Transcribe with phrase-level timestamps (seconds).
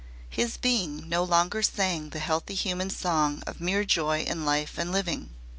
[0.31, 4.91] His being no longer sang the healthy human song of mere joy in life and
[4.91, 5.29] living.